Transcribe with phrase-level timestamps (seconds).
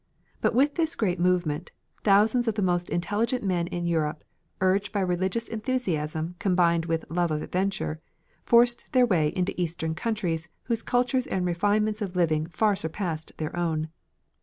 [0.41, 4.23] But with this great movement, thousands of the most intelligent men in Europe,
[4.59, 7.99] urged by religious enthusiasm combined with love of adventure,
[8.43, 13.55] forced their way into eastern countries whose culture and refinements of living far surpassed their
[13.55, 13.89] own.